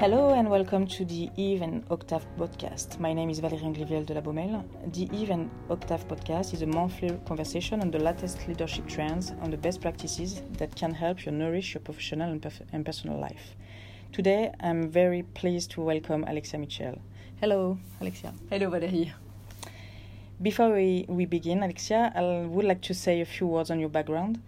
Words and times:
Hello 0.00 0.30
and 0.34 0.50
welcome 0.50 0.86
to 0.88 1.04
the 1.04 1.30
Eve 1.36 1.62
and 1.62 1.84
Octave 1.88 2.26
podcast. 2.36 2.98
My 2.98 3.12
name 3.12 3.30
is 3.30 3.40
Valérie 3.40 3.64
Angliviel 3.64 4.04
de 4.04 4.12
la 4.14 4.20
Beaumelle. 4.20 4.64
The 4.92 5.08
Eve 5.12 5.30
and 5.30 5.50
Octave 5.70 6.08
podcast 6.08 6.52
is 6.52 6.62
a 6.62 6.66
monthly 6.66 7.10
conversation 7.26 7.80
on 7.80 7.92
the 7.92 8.00
latest 8.00 8.46
leadership 8.48 8.88
trends 8.88 9.30
and 9.30 9.52
the 9.52 9.56
best 9.56 9.80
practices 9.80 10.42
that 10.58 10.74
can 10.74 10.92
help 10.92 11.24
you 11.24 11.30
nourish 11.30 11.74
your 11.74 11.80
professional 11.80 12.32
and, 12.32 12.42
perf- 12.42 12.62
and 12.72 12.84
personal 12.84 13.20
life. 13.20 13.54
Today, 14.12 14.52
I'm 14.60 14.90
very 14.90 15.22
pleased 15.22 15.70
to 15.72 15.80
welcome 15.82 16.24
Alexia 16.24 16.58
Michiels. 16.58 16.98
Hello, 17.40 17.78
Alexia. 18.00 18.34
Hello, 18.50 18.70
Valérie. 18.70 19.12
Before 20.42 20.74
we, 20.74 21.04
we 21.08 21.24
begin, 21.24 21.62
Alexia, 21.62 22.12
I 22.16 22.46
would 22.46 22.64
like 22.64 22.80
to 22.82 22.94
say 22.94 23.20
a 23.20 23.24
few 23.24 23.46
words 23.46 23.70
on 23.70 23.78
your 23.78 23.90
background. 23.90 24.40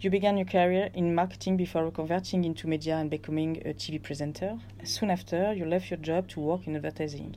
You 0.00 0.10
began 0.10 0.36
your 0.36 0.46
career 0.46 0.90
in 0.94 1.12
marketing 1.12 1.56
before 1.56 1.90
converting 1.90 2.44
into 2.44 2.68
media 2.68 2.94
and 2.98 3.10
becoming 3.10 3.56
a 3.66 3.74
TV 3.74 4.00
presenter. 4.00 4.56
Soon 4.84 5.10
after, 5.10 5.52
you 5.52 5.64
left 5.64 5.90
your 5.90 5.98
job 5.98 6.28
to 6.28 6.40
work 6.40 6.68
in 6.68 6.76
advertising. 6.76 7.34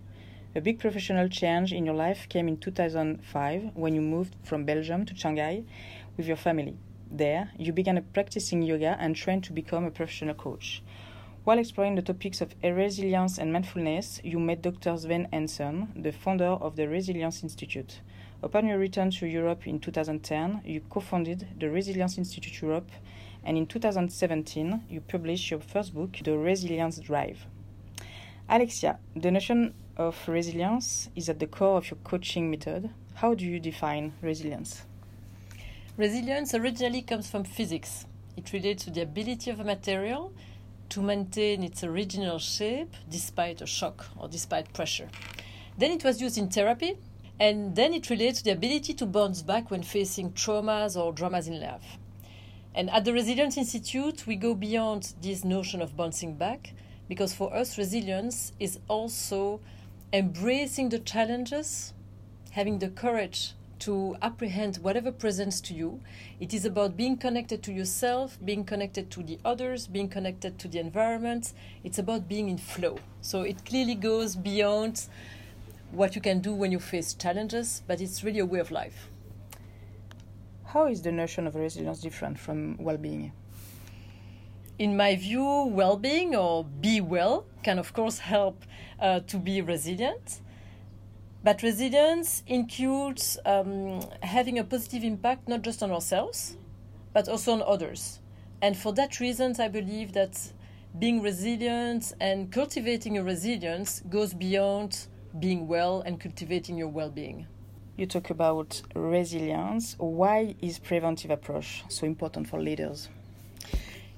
A 0.53 0.61
big 0.61 0.77
professional 0.77 1.27
change 1.27 1.73
in 1.73 1.87
your 1.87 1.95
life 1.95 2.29
came 2.29 2.47
in 2.47 2.57
2005 2.57 3.71
when 3.73 3.95
you 3.95 4.01
moved 4.01 4.35
from 4.43 4.65
Belgium 4.65 5.07
to 5.07 5.15
Shanghai 5.15 5.63
with 6.17 6.27
your 6.27 6.37
family. 6.37 6.77
There, 7.09 7.49
you 7.57 7.73
began 7.73 8.05
practicing 8.13 8.61
yoga 8.61 8.95
and 8.99 9.15
trained 9.15 9.43
to 9.45 9.53
become 9.53 9.85
a 9.85 9.89
professional 9.89 10.35
coach. 10.35 10.83
While 11.43 11.57
exploring 11.57 11.95
the 11.95 12.03
topics 12.03 12.39
of 12.41 12.53
resilience 12.63 13.39
and 13.39 13.51
mindfulness, 13.51 14.21
you 14.23 14.39
met 14.39 14.61
Dr. 14.61 14.95
Sven 14.95 15.27
Hansen, 15.33 15.91
the 15.95 16.11
founder 16.11 16.45
of 16.45 16.75
the 16.75 16.87
Resilience 16.87 17.41
Institute. 17.41 18.01
Upon 18.43 18.67
your 18.67 18.77
return 18.77 19.09
to 19.09 19.25
Europe 19.25 19.65
in 19.65 19.79
2010, 19.79 20.61
you 20.63 20.81
co 20.87 20.99
founded 20.99 21.47
the 21.57 21.71
Resilience 21.71 22.19
Institute 22.19 22.61
Europe, 22.61 22.91
and 23.43 23.57
in 23.57 23.65
2017, 23.65 24.83
you 24.87 25.01
published 25.01 25.49
your 25.49 25.61
first 25.61 25.95
book, 25.95 26.15
The 26.23 26.37
Resilience 26.37 26.99
Drive. 26.99 27.47
Alexia, 28.47 28.99
the 29.15 29.31
notion 29.31 29.73
of 29.97 30.15
resilience 30.27 31.09
is 31.15 31.27
at 31.27 31.39
the 31.39 31.47
core 31.47 31.77
of 31.77 31.89
your 31.89 31.97
coaching 32.03 32.51
method. 32.51 32.91
How 33.15 33.33
do 33.33 33.47
you 33.47 33.59
define 33.59 34.13
resilience? 34.21 34.83
Resilience 35.97 36.53
originally 36.53 37.01
comes 37.01 37.31
from 37.31 37.45
physics. 37.45 38.05
It 38.37 38.53
relates 38.53 38.85
to 38.85 38.91
the 38.91 39.01
ability 39.01 39.49
of 39.49 39.59
a 39.59 39.63
material 39.63 40.31
to 40.91 41.01
maintain 41.01 41.63
its 41.63 41.83
original 41.83 42.37
shape 42.37 42.93
despite 43.09 43.61
a 43.61 43.65
shock 43.65 44.05
or 44.17 44.27
despite 44.27 44.73
pressure. 44.73 45.09
Then 45.77 45.91
it 45.91 46.03
was 46.03 46.21
used 46.21 46.37
in 46.37 46.49
therapy 46.49 46.97
and 47.39 47.75
then 47.75 47.93
it 47.93 48.09
relates 48.09 48.39
to 48.39 48.43
the 48.45 48.51
ability 48.51 48.93
to 48.95 49.05
bounce 49.05 49.41
back 49.41 49.71
when 49.71 49.83
facing 49.83 50.31
traumas 50.33 50.95
or 50.95 51.11
dramas 51.11 51.47
in 51.47 51.59
life. 51.59 51.97
And 52.75 52.89
at 52.89 53.03
the 53.03 53.13
Resilience 53.13 53.57
Institute, 53.57 54.27
we 54.27 54.35
go 54.35 54.53
beyond 54.53 55.13
this 55.21 55.43
notion 55.43 55.81
of 55.81 55.97
bouncing 55.97 56.35
back 56.35 56.73
because 57.09 57.33
for 57.33 57.53
us, 57.53 57.77
resilience 57.77 58.53
is 58.59 58.79
also 58.87 59.59
embracing 60.13 60.89
the 60.89 60.99
challenges, 60.99 61.93
having 62.51 62.79
the 62.79 62.89
courage 62.89 63.53
to 63.81 64.15
apprehend 64.21 64.77
whatever 64.77 65.11
presents 65.11 65.59
to 65.61 65.73
you. 65.73 65.99
It 66.39 66.53
is 66.53 66.65
about 66.65 66.95
being 66.95 67.17
connected 67.17 67.63
to 67.63 67.73
yourself, 67.73 68.37
being 68.43 68.63
connected 68.63 69.09
to 69.11 69.23
the 69.23 69.39
others, 69.43 69.87
being 69.87 70.07
connected 70.07 70.59
to 70.59 70.67
the 70.67 70.79
environment. 70.79 71.53
It's 71.83 71.97
about 71.97 72.27
being 72.27 72.49
in 72.49 72.57
flow. 72.57 72.99
So 73.21 73.41
it 73.41 73.65
clearly 73.65 73.95
goes 73.95 74.35
beyond 74.35 75.07
what 75.91 76.15
you 76.15 76.21
can 76.21 76.39
do 76.39 76.53
when 76.53 76.71
you 76.71 76.79
face 76.79 77.13
challenges, 77.13 77.81
but 77.87 78.01
it's 78.01 78.23
really 78.23 78.39
a 78.39 78.45
way 78.45 78.59
of 78.59 78.71
life. 78.71 79.09
How 80.65 80.87
is 80.87 81.01
the 81.01 81.11
notion 81.11 81.47
of 81.47 81.55
resilience 81.55 81.99
different 82.01 82.39
from 82.39 82.77
well 82.77 82.97
being? 82.97 83.33
In 84.77 84.95
my 84.95 85.15
view, 85.15 85.65
well 85.65 85.97
being 85.97 86.35
or 86.35 86.63
be 86.63 87.01
well 87.01 87.45
can, 87.63 87.77
of 87.77 87.93
course, 87.93 88.19
help 88.19 88.63
uh, 88.99 89.19
to 89.21 89.37
be 89.37 89.61
resilient. 89.61 90.39
But 91.43 91.63
resilience 91.63 92.43
includes 92.45 93.37
um, 93.45 94.01
having 94.21 94.59
a 94.59 94.63
positive 94.63 95.03
impact 95.03 95.47
not 95.47 95.63
just 95.63 95.81
on 95.81 95.91
ourselves, 95.91 96.57
but 97.13 97.27
also 97.27 97.53
on 97.53 97.63
others. 97.63 98.19
And 98.61 98.77
for 98.77 98.93
that 98.93 99.19
reason, 99.19 99.55
I 99.59 99.67
believe 99.67 100.13
that 100.13 100.37
being 100.99 101.21
resilient 101.21 102.13
and 102.19 102.51
cultivating 102.51 103.17
a 103.17 103.23
resilience 103.23 104.01
goes 104.09 104.33
beyond 104.33 105.07
being 105.39 105.67
well 105.67 106.01
and 106.01 106.19
cultivating 106.19 106.77
your 106.77 106.89
well-being. 106.89 107.47
You 107.97 108.05
talk 108.05 108.29
about 108.29 108.81
resilience. 108.93 109.95
Why 109.97 110.55
is 110.61 110.77
preventive 110.77 111.31
approach 111.31 111.83
so 111.87 112.05
important 112.05 112.47
for 112.47 112.59
leaders? 112.59 113.09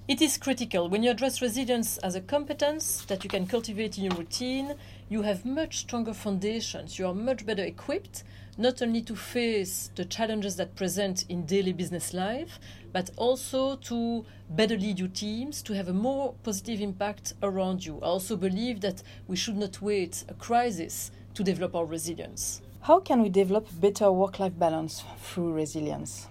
It 0.05 0.21
is 0.21 0.37
critical. 0.37 0.89
When 0.89 1.01
you 1.01 1.11
address 1.11 1.41
resilience 1.41 1.97
as 1.99 2.13
a 2.15 2.19
competence 2.19 3.05
that 3.05 3.23
you 3.23 3.29
can 3.29 3.47
cultivate 3.47 3.97
in 3.97 4.03
your 4.03 4.15
routine, 4.15 4.75
you 5.07 5.21
have 5.21 5.45
much 5.45 5.77
stronger 5.77 6.13
foundations. 6.13 6.99
You 6.99 7.07
are 7.07 7.13
much 7.13 7.45
better 7.45 7.63
equipped 7.63 8.25
not 8.57 8.81
only 8.81 9.01
to 9.03 9.15
face 9.15 9.91
the 9.95 10.03
challenges 10.03 10.57
that 10.57 10.75
present 10.75 11.23
in 11.29 11.45
daily 11.45 11.71
business 11.71 12.13
life, 12.13 12.59
but 12.91 13.11
also 13.15 13.77
to 13.77 14.25
better 14.49 14.77
lead 14.77 14.99
your 14.99 15.07
teams, 15.07 15.61
to 15.61 15.73
have 15.73 15.87
a 15.87 15.93
more 15.93 16.33
positive 16.43 16.81
impact 16.81 17.35
around 17.41 17.85
you. 17.85 17.99
I 18.03 18.07
also 18.07 18.35
believe 18.35 18.81
that 18.81 19.01
we 19.29 19.37
should 19.37 19.55
not 19.55 19.81
wait 19.81 20.25
a 20.27 20.33
crisis 20.33 21.11
to 21.33 21.45
develop 21.45 21.77
our 21.77 21.85
resilience. 21.85 22.61
How 22.81 22.99
can 22.99 23.21
we 23.21 23.29
develop 23.29 23.69
better 23.79 24.11
work 24.11 24.37
life 24.41 24.59
balance 24.59 25.01
through 25.21 25.53
resilience? 25.53 26.27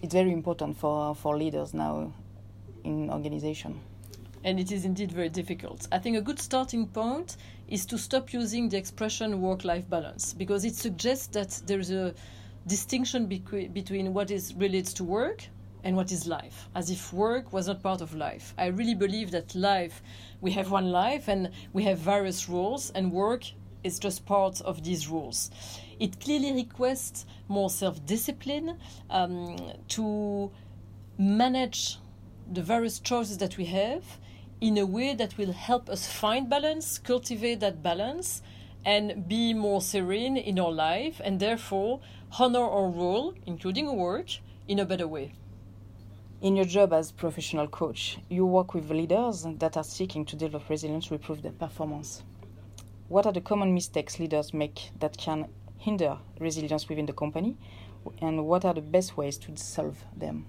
It's 0.00 0.14
very 0.14 0.32
important 0.32 0.76
for, 0.76 1.16
for 1.16 1.36
leaders 1.36 1.74
now 1.74 2.12
in 2.84 3.10
organization 3.10 3.80
and 4.44 4.60
it 4.60 4.70
is 4.70 4.84
indeed 4.84 5.10
very 5.10 5.30
difficult. 5.30 5.88
I 5.90 5.98
think 5.98 6.18
a 6.18 6.20
good 6.20 6.38
starting 6.38 6.86
point 6.86 7.38
is 7.66 7.86
to 7.86 7.98
stop 7.98 8.32
using 8.32 8.68
the 8.68 8.76
expression 8.76 9.40
work 9.40 9.64
life 9.64 9.88
balance 9.88 10.34
because 10.34 10.64
it 10.66 10.74
suggests 10.76 11.28
that 11.28 11.62
there 11.66 11.80
is 11.80 11.90
a 11.90 12.14
distinction 12.66 13.26
between 13.26 14.12
what 14.14 14.30
is 14.30 14.54
relates 14.54 14.92
to 14.94 15.04
work 15.04 15.44
and 15.82 15.96
what 15.96 16.12
is 16.12 16.26
life, 16.26 16.68
as 16.74 16.90
if 16.90 17.12
work 17.12 17.52
was 17.52 17.66
not 17.66 17.82
part 17.82 18.00
of 18.00 18.14
life. 18.14 18.54
I 18.56 18.66
really 18.66 18.94
believe 18.94 19.30
that 19.32 19.54
life, 19.54 20.02
we 20.40 20.50
have 20.52 20.70
one 20.70 20.90
life 20.90 21.28
and 21.28 21.50
we 21.72 21.82
have 21.84 21.98
various 21.98 22.48
roles, 22.48 22.90
and 22.90 23.12
work 23.12 23.44
is 23.82 23.98
just 23.98 24.24
part 24.24 24.62
of 24.62 24.82
these 24.82 25.08
rules. 25.08 25.50
It 26.00 26.20
clearly 26.20 26.52
requests 26.52 27.26
more 27.48 27.68
self 27.68 28.04
discipline 28.06 28.78
um, 29.10 29.58
to 29.88 30.50
manage 31.18 31.98
the 32.50 32.62
various 32.62 32.98
choices 32.98 33.38
that 33.38 33.56
we 33.56 33.66
have 33.66 34.04
in 34.60 34.78
a 34.78 34.86
way 34.86 35.14
that 35.14 35.36
will 35.36 35.52
help 35.52 35.88
us 35.90 36.10
find 36.10 36.48
balance, 36.48 36.98
cultivate 36.98 37.60
that 37.60 37.82
balance, 37.82 38.42
and 38.84 39.28
be 39.28 39.54
more 39.54 39.80
serene 39.80 40.36
in 40.36 40.58
our 40.58 40.72
life, 40.72 41.20
and 41.24 41.40
therefore 41.40 42.00
honor 42.38 42.62
our 42.62 42.88
role, 42.88 43.34
including 43.46 43.94
work, 43.96 44.26
in 44.68 44.78
a 44.78 44.84
better 44.84 45.08
way. 45.08 45.32
In 46.40 46.56
your 46.56 46.66
job 46.66 46.92
as 46.92 47.10
professional 47.10 47.68
coach, 47.68 48.18
you 48.28 48.44
work 48.44 48.74
with 48.74 48.90
leaders 48.90 49.46
that 49.58 49.76
are 49.76 49.84
seeking 49.84 50.24
to 50.26 50.36
develop 50.36 50.68
resilience 50.68 51.06
to 51.06 51.14
improve 51.14 51.42
their 51.42 51.52
performance. 51.52 52.22
What 53.08 53.26
are 53.26 53.32
the 53.32 53.40
common 53.40 53.72
mistakes 53.72 54.18
leaders 54.18 54.52
make 54.52 54.90
that 55.00 55.16
can 55.16 55.48
hinder 55.78 56.18
resilience 56.38 56.88
within 56.88 57.06
the 57.06 57.12
company, 57.12 57.56
and 58.20 58.46
what 58.46 58.64
are 58.64 58.74
the 58.74 58.82
best 58.82 59.16
ways 59.16 59.38
to 59.38 59.56
solve 59.56 60.04
them? 60.16 60.46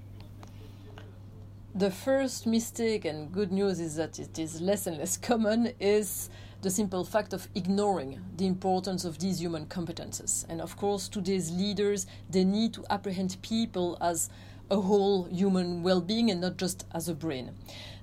The 1.77 1.91
first 1.91 2.47
mistake, 2.47 3.03
and 3.03 3.29
good 3.29 3.51
news 3.51 3.81
is 3.81 3.97
that 3.97 4.17
it 4.17 4.39
is 4.39 4.61
less 4.61 4.87
and 4.87 4.97
less 4.97 5.17
common, 5.17 5.73
is 5.77 6.29
the 6.61 6.69
simple 6.69 7.03
fact 7.03 7.33
of 7.33 7.49
ignoring 7.53 8.21
the 8.37 8.45
importance 8.47 9.03
of 9.03 9.19
these 9.19 9.41
human 9.41 9.65
competences. 9.65 10.45
And 10.47 10.61
of 10.61 10.77
course, 10.77 11.09
today's 11.09 11.51
leaders, 11.51 12.07
they 12.29 12.45
need 12.45 12.73
to 12.75 12.85
apprehend 12.89 13.35
people 13.41 13.97
as 13.99 14.29
a 14.71 14.79
whole 14.79 15.25
human 15.25 15.83
well 15.83 15.99
being 15.99 16.31
and 16.31 16.39
not 16.39 16.55
just 16.55 16.85
as 16.93 17.09
a 17.09 17.13
brain. 17.13 17.51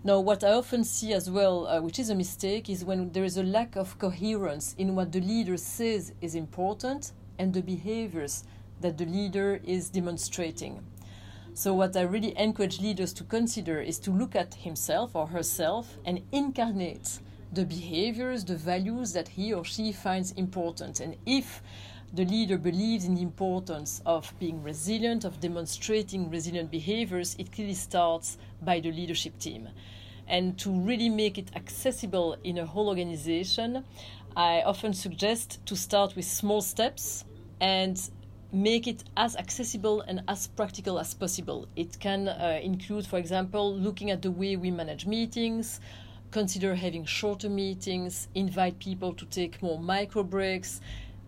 Now, 0.04 0.20
what 0.20 0.44
I 0.44 0.52
often 0.52 0.84
see 0.84 1.14
as 1.14 1.30
well, 1.30 1.66
uh, 1.66 1.80
which 1.80 1.98
is 1.98 2.10
a 2.10 2.14
mistake, 2.14 2.68
is 2.68 2.84
when 2.84 3.12
there 3.12 3.25
is 3.25 3.38
a 3.38 3.42
lack 3.42 3.75
of 3.75 3.98
coherence 3.98 4.75
in 4.76 4.94
what 4.94 5.12
the 5.12 5.22
leader 5.22 5.56
says 5.56 6.12
is 6.20 6.34
important 6.34 7.12
and 7.38 7.54
the 7.54 7.62
behaviors 7.62 8.44
that 8.82 8.98
the 8.98 9.06
leader 9.06 9.62
is 9.64 9.88
demonstrating. 9.88 10.84
So, 11.54 11.75
what 11.75 11.94
I 11.96 12.02
really 12.02 12.37
encourage 12.38 12.81
leaders 12.81 13.12
to 13.12 13.25
consider 13.25 13.81
is 13.81 13.99
to 14.00 14.10
look 14.10 14.34
at 14.34 14.54
himself 14.54 15.14
or 15.14 15.26
herself 15.26 15.99
and 16.06 16.22
incarnate 16.32 17.20
the 17.52 17.66
behaviors, 17.66 18.43
the 18.44 18.56
values 18.56 19.12
that 19.12 19.28
he 19.28 19.52
or 19.52 19.62
she 19.62 19.93
finds 19.93 20.32
important. 20.32 21.00
And 21.00 21.16
if 21.26 21.62
the 22.14 22.25
leader 22.25 22.56
believes 22.56 23.04
in 23.04 23.16
the 23.16 23.22
importance 23.22 24.00
of 24.06 24.32
being 24.38 24.62
resilient, 24.62 25.25
of 25.25 25.40
demonstrating 25.40 26.31
resilient 26.31 26.70
behaviors, 26.70 27.37
it 27.38 27.52
clearly 27.52 27.75
starts 27.75 28.38
by 28.62 28.81
the 28.81 28.90
leadership 28.90 29.38
team. 29.38 29.69
And 30.26 30.58
to 30.60 30.70
really 30.70 31.10
make 31.10 31.37
it 31.37 31.50
accessible 31.54 32.37
in 32.44 32.56
a 32.56 32.64
whole 32.64 32.88
organization, 32.88 33.84
I 34.34 34.62
often 34.62 34.94
suggest 34.94 35.64
to 35.66 35.76
start 35.76 36.16
with 36.16 36.25
small 36.25 36.62
steps 36.62 37.26
and 37.60 38.00
make 38.52 38.87
it 38.87 39.02
as 39.16 39.34
accessible 39.37 40.02
and 40.02 40.22
as 40.28 40.46
practical 40.46 40.99
as 40.99 41.14
possible. 41.14 41.66
It 41.75 41.99
can 41.99 42.28
uh, 42.28 42.60
include, 42.62 43.06
for 43.06 43.19
example, 43.19 43.75
looking 43.75 44.10
at 44.10 44.20
the 44.20 44.31
way 44.31 44.56
we 44.56 44.70
manage 44.70 45.06
meetings, 45.06 45.81
consider 46.31 46.75
having 46.75 47.04
shorter 47.06 47.49
meetings, 47.49 48.28
invite 48.34 48.78
people 48.78 49.14
to 49.14 49.25
take 49.26 49.62
more 49.62 49.78
micro 49.78 50.22
breaks, 50.22 50.82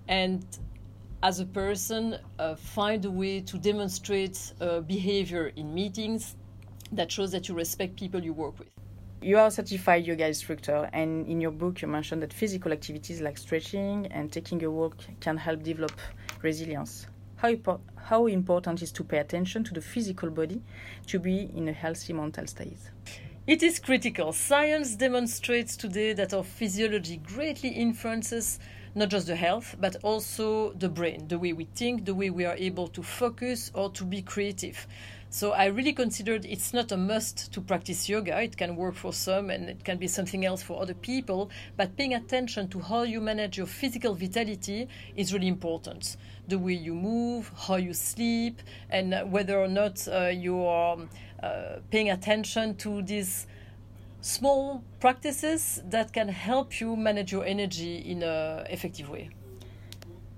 and 0.07 0.45
as 1.23 1.41
a 1.41 1.47
person, 1.47 2.19
uh, 2.39 2.55
find 2.55 3.07
a 3.07 3.11
way 3.11 3.41
to 3.41 3.57
demonstrate 3.57 4.53
uh, 4.61 4.81
behavior 4.81 5.51
in 5.57 5.73
meetings 5.73 6.37
that 6.93 7.11
shows 7.11 7.33
that 7.33 7.49
you 7.49 7.55
respect 7.55 7.97
people 7.97 8.23
you 8.23 8.35
work 8.35 8.59
with. 8.59 8.69
You 9.23 9.39
are 9.39 9.47
a 9.47 9.51
certified 9.51 10.05
yoga 10.07 10.27
instructor, 10.27 10.91
and 10.93 11.27
in 11.27 11.41
your 11.41 11.53
book, 11.53 11.81
you 11.81 11.89
mentioned 11.89 12.23
that 12.23 12.35
physical 12.35 12.73
activities 12.73 13.23
like 13.23 13.39
stretching 13.39 14.07
and 14.09 14.31
taking 14.31 14.63
a 14.65 14.71
walk 14.71 14.99
can 15.21 15.39
help 15.39 15.63
develop 15.63 15.99
resilience. 16.43 17.07
How, 17.45 17.81
how 17.97 18.27
important 18.27 18.81
is 18.81 18.91
to 18.93 19.05
pay 19.05 19.19
attention 19.19 19.65
to 19.65 19.75
the 19.75 19.83
physical 19.83 20.31
body 20.31 20.63
to 21.09 21.19
be 21.19 21.51
in 21.55 21.69
a 21.69 21.75
healthy 21.75 22.15
mental 22.15 22.47
state? 22.47 22.79
It 23.47 23.63
is 23.63 23.79
critical. 23.79 24.33
Science 24.33 24.97
demonstrates 24.97 25.77
today 25.77 26.15
that 26.15 26.33
our 26.33 26.43
physiology 26.43 27.19
greatly 27.19 27.69
influences 27.69 28.59
not 28.95 29.09
just 29.09 29.27
the 29.27 29.37
health, 29.37 29.77
but 29.81 29.97
also 30.03 30.73
the 30.75 30.89
brain, 30.89 31.29
the 31.29 31.39
way 31.39 31.53
we 31.53 31.65
think, 31.75 32.05
the 32.05 32.15
way 32.15 32.31
we 32.31 32.45
are 32.45 32.57
able 32.57 32.89
to 32.89 33.03
focus 33.03 33.71
or 33.75 33.91
to 33.91 34.05
be 34.05 34.23
creative. 34.23 34.87
So 35.35 35.51
I 35.51 35.65
really 35.65 35.93
considered 35.93 36.45
it's 36.45 36.73
not 36.73 36.93
a 36.93 36.97
must 36.97 37.53
to 37.55 37.61
practice 37.61 38.09
yoga. 38.09 38.41
It 38.41 38.57
can 38.57 38.77
work 38.77 38.95
for 38.95 39.13
some 39.13 39.51
and 39.51 39.69
it 39.69 39.85
can 39.85 39.99
be 39.99 40.07
something 40.07 40.45
else 40.45 40.63
for 40.63 40.81
other 40.81 40.95
people. 40.95 41.51
But 41.77 41.97
paying 41.97 42.15
attention 42.15 42.69
to 42.69 42.79
how 42.79 43.03
you 43.03 43.21
manage 43.21 43.59
your 43.59 43.67
physical 43.67 44.15
vitality 44.15 44.87
is 45.17 45.33
really 45.33 45.49
important. 45.49 46.17
The 46.47 46.57
way 46.57 46.75
you 46.75 46.95
move, 46.95 47.51
how 47.67 47.77
you 47.77 47.95
sleep, 47.95 48.63
and 48.91 49.33
whether 49.33 49.59
or 49.59 49.67
not 49.67 50.07
uh, 50.07 50.27
you 50.27 50.65
are 50.65 50.99
uh, 51.43 51.81
paying 51.91 52.11
attention 52.11 52.77
to 52.77 53.03
these 53.03 53.49
small 54.25 54.83
practices 55.01 55.83
that 55.91 56.11
can 56.15 56.29
help 56.29 56.81
you 56.81 56.97
manage 56.97 57.31
your 57.31 57.45
energy 57.45 57.99
in 57.99 58.23
an 58.23 58.67
effective 58.71 59.11
way. 59.11 59.29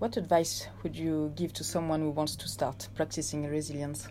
What 0.01 0.17
advice 0.17 0.67
would 0.83 0.97
you 0.97 1.33
give 1.37 1.53
to 1.53 1.63
someone 1.63 2.01
who 2.01 2.11
wants 2.11 2.35
to 2.35 2.49
start 2.49 2.89
practicing 2.97 3.49
resilience? 3.49 4.09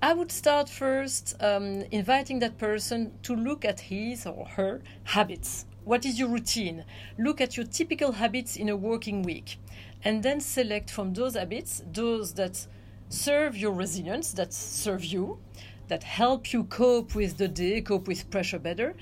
I 0.00 0.14
would 0.14 0.32
start 0.32 0.70
first 0.70 1.36
um, 1.40 1.82
inviting 1.90 2.38
that 2.38 2.56
person 2.56 3.12
to 3.24 3.36
look 3.36 3.66
at 3.66 3.80
his 3.80 4.24
or 4.24 4.46
her 4.46 4.80
habits. 5.04 5.66
What 5.84 6.06
is 6.06 6.18
your 6.18 6.28
routine? 6.28 6.86
Look 7.18 7.42
at 7.42 7.54
your 7.54 7.66
typical 7.66 8.12
habits 8.12 8.56
in 8.56 8.70
a 8.70 8.76
working 8.76 9.22
week 9.24 9.58
and 10.04 10.22
then 10.22 10.40
select 10.40 10.90
from 10.90 11.12
those 11.12 11.34
habits 11.34 11.82
those 11.92 12.32
that 12.34 12.66
serve 13.10 13.58
your 13.58 13.72
resilience, 13.72 14.32
that 14.32 14.54
serve 14.54 15.04
you, 15.04 15.38
that 15.88 16.04
help 16.04 16.52
you 16.52 16.64
cope 16.64 17.14
with 17.14 17.36
the 17.36 17.48
day, 17.48 17.80
cope 17.80 18.06
with 18.06 18.30
pressure 18.30 18.58
better, 18.58 18.94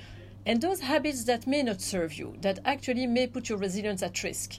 and 0.46 0.60
those 0.60 0.80
habits 0.80 1.24
that 1.24 1.46
may 1.46 1.62
not 1.62 1.80
serve 1.80 2.14
you, 2.14 2.36
that 2.40 2.60
actually 2.64 3.06
may 3.06 3.26
put 3.26 3.48
your 3.48 3.58
resilience 3.58 4.02
at 4.02 4.22
risk. 4.22 4.58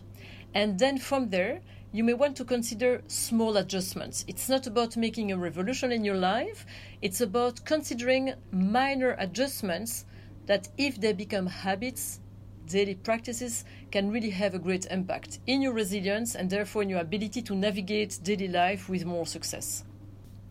And 0.53 0.77
then 0.77 0.97
from 0.97 1.29
there, 1.29 1.61
you 1.93 2.03
may 2.03 2.13
want 2.13 2.35
to 2.37 2.45
consider 2.45 3.01
small 3.07 3.57
adjustments. 3.57 4.25
It's 4.27 4.49
not 4.49 4.67
about 4.67 4.97
making 4.97 5.31
a 5.31 5.37
revolution 5.37 5.91
in 5.91 6.03
your 6.03 6.17
life, 6.17 6.65
it's 7.01 7.21
about 7.21 7.63
considering 7.63 8.33
minor 8.51 9.15
adjustments 9.17 10.05
that, 10.45 10.67
if 10.77 10.99
they 10.99 11.13
become 11.13 11.47
habits, 11.47 12.19
daily 12.65 12.95
practices, 12.95 13.63
can 13.91 14.11
really 14.11 14.29
have 14.29 14.53
a 14.53 14.59
great 14.59 14.85
impact 14.91 15.39
in 15.47 15.61
your 15.61 15.73
resilience 15.73 16.35
and 16.35 16.49
therefore 16.49 16.83
in 16.83 16.89
your 16.89 16.99
ability 16.99 17.41
to 17.41 17.55
navigate 17.55 18.19
daily 18.23 18.49
life 18.49 18.89
with 18.89 19.05
more 19.05 19.25
success. 19.25 19.85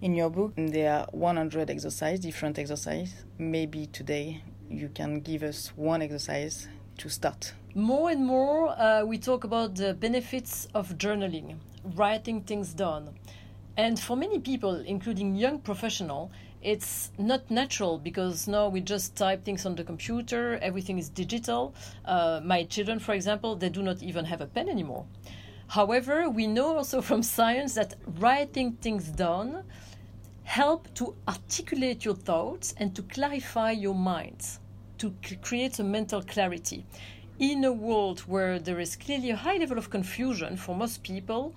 In 0.00 0.14
your 0.14 0.30
book, 0.30 0.52
there 0.56 0.92
are 0.92 1.06
100 1.12 1.70
exercises, 1.70 2.20
different 2.20 2.58
exercises. 2.58 3.24
Maybe 3.38 3.86
today 3.86 4.42
you 4.68 4.88
can 4.88 5.20
give 5.20 5.42
us 5.42 5.68
one 5.76 6.02
exercise 6.02 6.68
to 6.98 7.08
start 7.08 7.54
more 7.76 8.08
and 8.08 8.24
more, 8.24 8.70
uh, 8.80 9.04
we 9.04 9.18
talk 9.18 9.44
about 9.44 9.74
the 9.74 9.92
benefits 9.92 10.66
of 10.72 10.96
journaling, 10.96 11.56
writing 11.94 12.40
things 12.40 12.72
down. 12.72 13.14
And 13.76 14.00
for 14.00 14.16
many 14.16 14.38
people, 14.38 14.76
including 14.76 15.34
young 15.34 15.58
professionals, 15.58 16.30
it's 16.62 17.12
not 17.18 17.50
natural 17.50 17.98
because 17.98 18.48
now 18.48 18.68
we 18.68 18.80
just 18.80 19.14
type 19.14 19.44
things 19.44 19.66
on 19.66 19.76
the 19.76 19.84
computer, 19.84 20.58
everything 20.62 20.98
is 20.98 21.10
digital. 21.10 21.74
Uh, 22.06 22.40
my 22.42 22.64
children, 22.64 22.98
for 22.98 23.12
example, 23.12 23.56
they 23.56 23.68
do 23.68 23.82
not 23.82 24.02
even 24.02 24.24
have 24.24 24.40
a 24.40 24.46
pen 24.46 24.70
anymore. 24.70 25.04
However, 25.68 26.30
we 26.30 26.46
know 26.46 26.78
also 26.78 27.02
from 27.08 27.22
science 27.22 27.74
that 27.74 27.94
writing 28.06 28.72
things 28.80 29.04
down 29.08 29.64
help 30.46 30.94
to 30.94 31.14
articulate 31.26 32.04
your 32.04 32.14
thoughts 32.14 32.72
and 32.78 32.94
to 32.94 33.02
clarify 33.02 33.72
your 33.72 33.94
mind, 33.94 34.42
to 34.96 35.12
create 35.42 35.78
a 35.80 35.84
mental 35.84 36.22
clarity 36.22 36.86
in 37.40 37.64
a 37.64 37.72
world 37.72 38.20
where 38.20 38.58
there 38.60 38.78
is 38.78 38.94
clearly 38.94 39.30
a 39.30 39.36
high 39.36 39.56
level 39.56 39.76
of 39.76 39.90
confusion 39.90 40.56
for 40.56 40.74
most 40.74 41.02
people, 41.02 41.52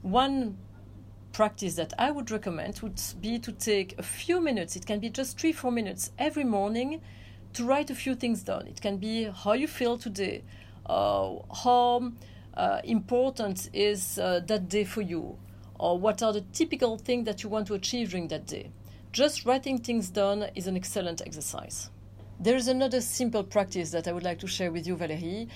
one 0.00 0.56
practice 1.32 1.74
that 1.74 1.92
I 1.98 2.10
would 2.10 2.30
recommend 2.30 2.80
would 2.80 3.00
be 3.20 3.38
to 3.38 3.52
take 3.52 3.96
a 3.98 4.02
few 4.02 4.40
minutes, 4.40 4.74
it 4.74 4.86
can 4.86 5.00
be 5.00 5.10
just 5.10 5.38
three, 5.38 5.52
four 5.52 5.70
minutes 5.70 6.10
every 6.18 6.44
morning 6.44 7.02
to 7.52 7.64
write 7.64 7.90
a 7.90 7.94
few 7.94 8.14
things 8.14 8.42
down. 8.42 8.66
It 8.66 8.80
can 8.80 8.96
be 8.96 9.24
how 9.24 9.52
you 9.52 9.68
feel 9.68 9.98
today, 9.98 10.44
uh, 10.86 11.34
how 11.62 12.12
uh, 12.54 12.80
important 12.84 13.68
is 13.74 14.18
uh, 14.18 14.40
that 14.46 14.68
day 14.70 14.84
for 14.84 15.02
you, 15.02 15.38
or 15.80 15.98
what 15.98 16.22
are 16.22 16.32
the 16.32 16.42
typical 16.52 16.98
things 16.98 17.24
that 17.24 17.42
you 17.42 17.48
want 17.48 17.66
to 17.66 17.74
achieve 17.74 18.10
during 18.10 18.28
that 18.28 18.46
day. 18.46 18.70
Just 19.12 19.46
writing 19.46 19.78
things 19.78 20.10
down 20.10 20.44
is 20.54 20.66
an 20.66 20.76
excellent 20.76 21.22
exercise. 21.22 21.88
There 22.38 22.54
is 22.54 22.68
another 22.68 23.00
simple 23.00 23.42
practice 23.42 23.90
that 23.90 24.06
I 24.06 24.12
would 24.12 24.22
like 24.22 24.38
to 24.40 24.46
share 24.46 24.70
with 24.70 24.86
you, 24.86 24.96
Valérie, 24.96 25.48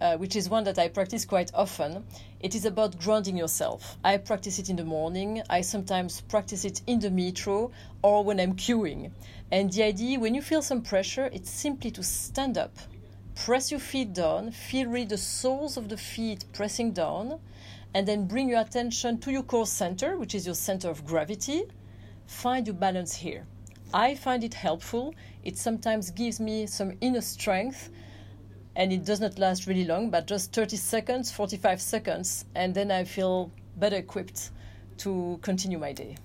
uh, 0.00 0.16
which 0.16 0.34
is 0.34 0.48
one 0.48 0.64
that 0.64 0.78
I 0.78 0.88
practice 0.88 1.26
quite 1.26 1.50
often. 1.54 2.04
It 2.40 2.54
is 2.54 2.64
about 2.64 2.98
grounding 2.98 3.36
yourself. 3.36 3.96
I 4.02 4.16
practice 4.16 4.58
it 4.58 4.70
in 4.70 4.76
the 4.76 4.84
morning. 4.84 5.42
I 5.50 5.60
sometimes 5.60 6.22
practice 6.22 6.64
it 6.64 6.80
in 6.86 7.00
the 7.00 7.10
metro 7.10 7.70
or 8.02 8.24
when 8.24 8.40
I'm 8.40 8.56
queuing. 8.56 9.10
And 9.52 9.70
the 9.70 9.82
idea, 9.82 10.18
when 10.18 10.34
you 10.34 10.42
feel 10.42 10.62
some 10.62 10.82
pressure, 10.82 11.28
it's 11.32 11.50
simply 11.50 11.90
to 11.92 12.02
stand 12.02 12.56
up, 12.56 12.76
press 13.34 13.70
your 13.70 13.80
feet 13.80 14.14
down, 14.14 14.52
feel 14.52 14.88
really 14.88 15.06
the 15.06 15.18
soles 15.18 15.76
of 15.76 15.90
the 15.90 15.96
feet 15.96 16.44
pressing 16.52 16.92
down, 16.92 17.40
and 17.96 18.06
then 18.06 18.26
bring 18.26 18.46
your 18.50 18.60
attention 18.60 19.16
to 19.16 19.32
your 19.32 19.42
core 19.42 19.66
center, 19.66 20.18
which 20.18 20.34
is 20.34 20.44
your 20.44 20.54
center 20.54 20.90
of 20.90 21.06
gravity. 21.06 21.62
Find 22.26 22.66
your 22.66 22.76
balance 22.76 23.14
here. 23.14 23.46
I 23.94 24.14
find 24.14 24.44
it 24.44 24.52
helpful. 24.52 25.14
It 25.44 25.56
sometimes 25.56 26.10
gives 26.10 26.38
me 26.38 26.66
some 26.66 26.92
inner 27.00 27.22
strength 27.22 27.88
and 28.74 28.92
it 28.92 29.06
does 29.06 29.18
not 29.18 29.38
last 29.38 29.66
really 29.66 29.86
long, 29.86 30.10
but 30.10 30.26
just 30.26 30.52
30 30.52 30.76
seconds, 30.76 31.32
45 31.32 31.80
seconds, 31.80 32.44
and 32.54 32.74
then 32.74 32.90
I 32.90 33.04
feel 33.04 33.50
better 33.78 33.96
equipped 33.96 34.50
to 34.98 35.38
continue 35.40 35.78
my 35.78 35.94
day. 35.94 36.18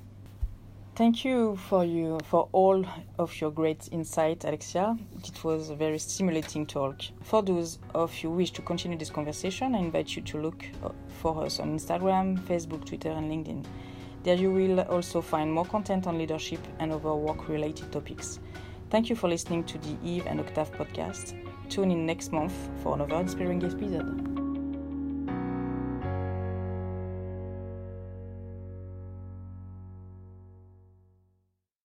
Thank 1.02 1.26
you 1.26 1.56
for 1.56 1.84
you 1.84 2.20
for 2.26 2.48
all 2.52 2.86
of 3.18 3.42
your 3.42 3.50
great 3.50 3.90
insight, 3.92 4.46
Alexia. 4.46 4.96
It 5.26 5.44
was 5.44 5.72
a 5.72 5.76
very 5.76 5.98
stimulating 5.98 6.68
talk. 6.68 7.02
For 7.24 7.42
those 7.42 7.80
of 7.96 8.16
you 8.22 8.30
who 8.30 8.36
wish 8.36 8.52
to 8.52 8.62
continue 8.62 9.00
this 9.00 9.10
conversation, 9.10 9.74
I 9.74 9.80
invite 9.80 10.16
you 10.16 10.22
to 10.22 10.40
look 10.40 10.64
uh, 10.84 10.90
for 11.20 11.44
us 11.44 11.60
on 11.60 11.76
Instagram, 11.76 12.40
Facebook, 12.42 12.86
Twitter, 12.86 13.10
and 13.10 13.32
LinkedIn. 13.32 13.66
There 14.22 14.36
you 14.36 14.52
will 14.52 14.82
also 14.82 15.22
find 15.22 15.52
more 15.52 15.66
content 15.66 16.06
on 16.06 16.20
leadership 16.20 16.60
and 16.78 16.92
other 16.92 17.16
work 17.16 17.50
related 17.50 17.92
topics. 17.92 18.40
Thank 18.92 19.10
you 19.10 19.16
for 19.16 19.28
listening 19.28 19.64
to 19.64 19.80
the 19.80 19.98
Eve 20.04 20.28
and 20.28 20.40
Octave 20.40 20.72
podcast. 20.72 21.34
Tune 21.68 21.90
in 21.90 22.06
next 22.06 22.32
month 22.32 22.54
for 22.84 22.94
another 22.94 23.16
inspiring 23.16 23.64
episode. 23.64 24.31